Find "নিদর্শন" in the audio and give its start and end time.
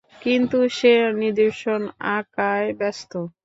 1.21-1.81